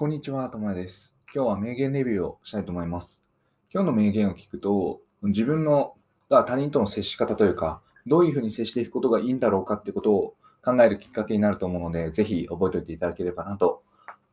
[0.00, 1.14] こんにちは、ともやです。
[1.34, 3.22] 今日は名言レビューをしたいと思います。
[3.70, 5.92] 今日の名言を聞くと、自分の
[6.30, 10.34] が他人との接し方というか、どういうふうに接していくことがいいんだろうかってことを
[10.64, 13.82] 考えるきっかけになると思うので、ぜひ覚えておいていただければなと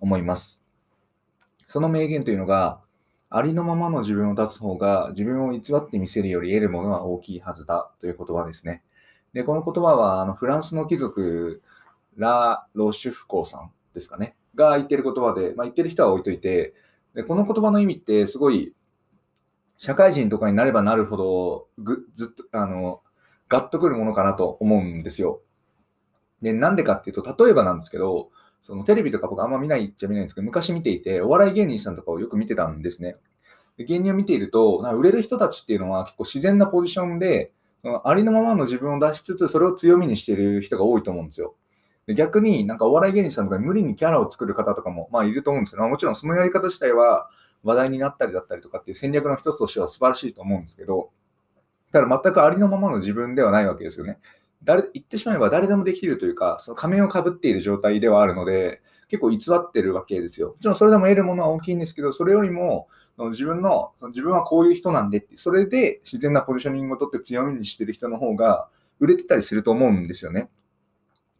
[0.00, 0.60] 思います。
[1.68, 2.80] その名言というのが、
[3.30, 8.82] ありのままの自分を出す方が自分を偽って見せるより得るものは大きいはずだという言葉ですね。
[9.32, 11.62] で、この言葉はあのフランスの貴族、
[12.16, 14.34] ラ・ロシュフコーさんですかね。
[14.54, 16.74] が言ってる言葉で、まあ、言ってる人は置いといて、
[17.14, 18.74] でこの言葉の意味ってすごい、
[19.78, 23.02] 社会人とかになればなるほどぐ、ずっと、あの、
[23.48, 25.40] ガッとくるものかなと思うんですよ。
[26.40, 28.30] で、なんでかっていうと、例えばなんですけど、
[28.62, 33.16] そのテレビとか僕あんま見ないっちゃ見ないんですけど、昔見ていて、お笑い芸人さんとかをよく見てたんですね。
[33.76, 41.56] で芸人を見ていると、売れる人たちっていうのは結構自然なポジションで、そのありのままの自分を出しつつ、それを強みにしている人が多いと思うんですよ。
[42.06, 47.30] で逆になんかお笑い芸人さんとかに無理にキャラを作る方とかもまあいると思うんですけど、もちろんそのやり方自体は
[47.62, 51.10] 話題になったりだったりとかっていう戦略の一つとしては素晴らしいと思うんですけど、
[51.92, 54.18] ただ全くありのままの自分ではないわけですよね。
[54.64, 60.48] 誰言ってしまえば誰でもできるというか、その仮面をかぶっている状態ではあるので、結構偽ってるわけですよ。
[60.48, 62.88] もちろんそれでも得るものは大きいんですけど、それよりも
[63.30, 70.48] 自分の、その自分はこういう人なんでって、それで自然なポジショニングを取って強みにしてる人の方が売れてたりすると思うんですよね。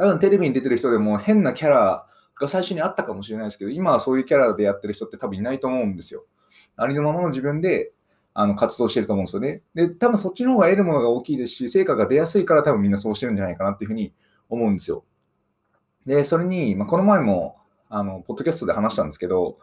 [0.00, 2.06] 多分テレビに出てる人でも変なキャラ
[2.40, 6.24] が最初にあったかもしれないですけど、今はそういうキャラでやってる人って多分いないと思うんですよ。
[6.76, 7.92] ありのままの自分で
[8.32, 9.62] あの活動してると思うんですよね。
[9.74, 14.14] で、多分そっちの方が得るものが大きいですし、成果が出やすいから多分みんなそうしてるんじゃないかなっていうふうに
[14.48, 15.04] 思うんですよ。
[16.06, 17.58] で、それに、まあ、この前も、
[17.90, 19.58] あの、ポッドキャストで話したんですけど、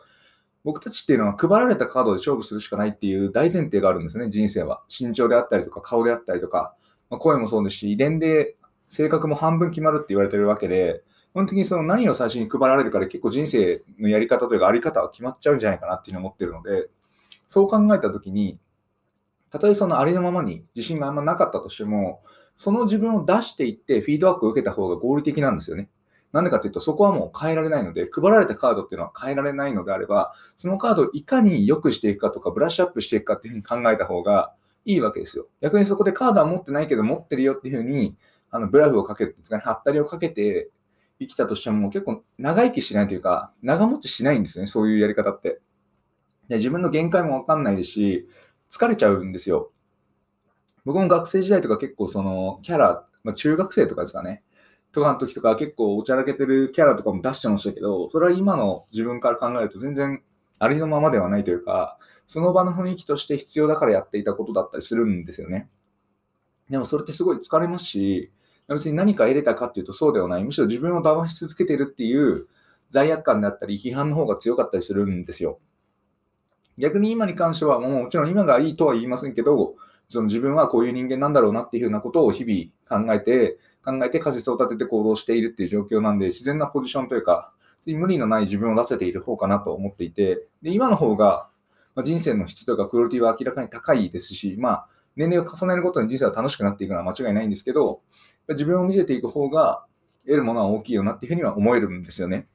[0.64, 4.84] 僕たちっていうのは配られたカードで勝負するしかないっていう大前提があるんですね、人生は。
[4.88, 6.76] 身長であったりとか、顔であったりとか、
[7.10, 8.57] まあ、声もそうですし、遺伝で
[8.90, 16.90] 性格も半分決まるって言われてるわけで、基本的にその何を最初に配られるかで結構人生のやり方というかあり方は決まっちゃうんじゃないかなっていうのを思ってるので、
[17.48, 18.60] そう考えたときに、
[19.50, 22.22] たとえそのありのままに自信があんまなかったとしても、
[22.58, 25.90] その自分を出していってフィードバックを受けた方が合理的なんですよね。
[26.34, 34.54] なんでかというと、そこはもう変えられないので、配られたカードっていうのは変えられないのであれば、そのカードをいかに良くしていくかとか、ブラッシュアップしていくかっていうふうに考えた方が
[34.84, 35.48] いいわけですよ。
[35.62, 38.18] 逆にそこでカードは持ってないけど持ってるよっていうふうに、
[38.50, 40.70] あのブラフをかけるんですかね、はったりをかけて
[41.20, 45.60] 生きたとしても結構長生きしないというか、長持ちしないんですよね、そういうやり方って。
[46.48, 48.28] で自分の限界もわかんないですし、
[48.70, 49.72] 疲れちゃうんですよ。
[50.86, 54.44] 僕も学生時代とか結構そのキャラ、まあ、中学生とかですかね、
[54.92, 60.24] とかの時とか結構おちゃらけてるキャラとかも出してましたけど、それは今の自分から考えると全然
[60.60, 65.70] ありのままではないというか、その場の雰囲気として必要だからやっていたことだったりするんですよね。
[66.70, 68.32] でもそれってすごい疲れますし、
[68.76, 70.44] 別に何か得れたかっていうとそうではない。
[70.44, 72.48] むしろ自分を騙し続けてるっていう
[72.90, 75.60] 罪悪感であったり、批判の方が強かったりするんですよ。
[76.78, 79.76] 逆に今に関しては、もうもちろん今がいいとは言いませんけど、
[80.08, 87.52] その自分はこういう人間なんだろうなっていうようなことを日々考えて、考えて仮説を立てて行動しているっていう状況なんで、自然なポジションというか、
[87.86, 91.50] 無理のない自分を出せている方かなと思っていて、で今の方が、
[92.04, 98.02] 人生の質とかクオリティは明らかに高いですし、まあ、年齢を重ねるごとに人生は楽しくなっていくのは間違いないんですけど、
[98.50, 99.86] 自分を見せていく方が
[100.22, 102.48] 得るものは大きいよなっていうふうには思えるんですよね。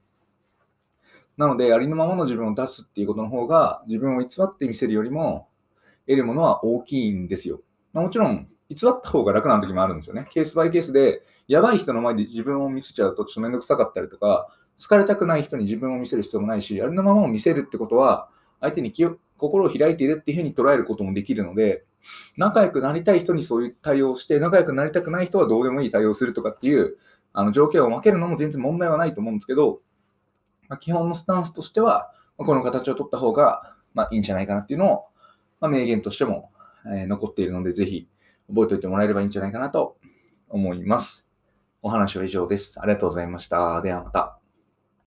[1.37, 5.49] なので、ありのままの自分を出すっていうことの方が、自分を偽って見せるよりも、
[6.07, 7.63] 得るものは大きいんですよ。
[7.93, 10.27] まあ、もちろん、偽った方が楽な時もあるんですよね。
[10.31, 14.49] ケースバイケースで、やばい人の前で自分を見せちゃうとちょっとめんどくさかったりとか、
[14.79, 18.29] 疲れたくない人に自分を見せる必要もないし、ありのままを見せるってことは、
[18.63, 21.85] 相手に気を心を開いているっていうふうに捉えることもできるので、
[22.37, 26.97] 仲良くなりたい人にそういう対応をして、仲良くなりたくない人はどうでもいい対応するとかっていう
[27.33, 29.81] あの条件を分けるのも全然問題はないと思うんですけど、
[30.69, 35.05] まあ、基本のスタンスとしては、まこの形を取った方が、まあ、いいんじゃないかなっていうのを、
[35.61, 36.51] まあ、名言としても、
[36.87, 38.09] えー、残っているので、ぜひ
[38.49, 39.97] 覚えておいてもらえればいいんじゃないかなと
[40.49, 41.27] 思います。
[41.83, 42.81] お話は以上です。
[42.81, 43.81] ありがとうございました。
[43.83, 44.42] ではまた。